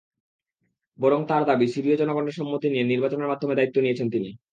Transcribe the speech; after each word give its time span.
বরং 0.99 1.19
তাঁর 1.27 1.43
দাবি, 1.45 1.65
সিরীয় 1.67 1.97
জনগণের 1.97 2.37
সম্মতি 2.39 2.67
নিয়ে 2.69 2.89
নির্বাচনের 2.91 3.29
মাধ্যমে 3.31 3.57
দায়িত্ব 3.57 3.77
নিয়েছেন 3.81 4.07
তিনি। 4.09 4.29